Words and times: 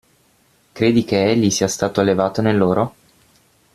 Credi 0.71 1.03
che 1.03 1.29
egli 1.29 1.51
sia 1.51 1.67
stato 1.67 2.01
allevato 2.01 2.41
nell'oro? 2.41 2.93